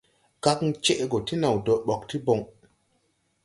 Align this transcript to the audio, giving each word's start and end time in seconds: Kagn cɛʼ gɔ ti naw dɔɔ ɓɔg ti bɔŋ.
Kagn 0.43 0.69
cɛʼ 0.83 0.99
gɔ 1.11 1.17
ti 1.27 1.35
naw 1.41 1.55
dɔɔ 1.65 1.77
ɓɔg 1.85 2.01
ti 2.09 2.17
bɔŋ. 2.25 2.39